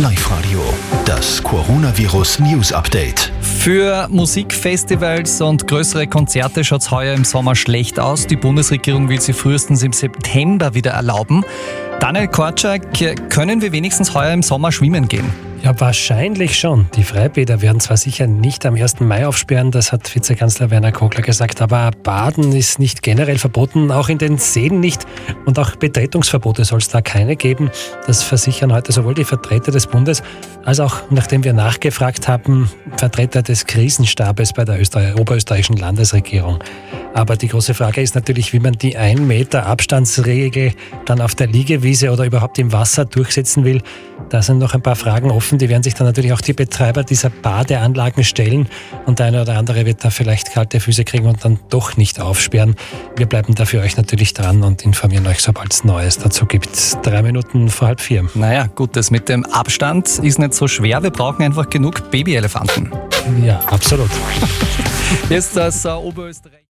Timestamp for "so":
60.54-60.68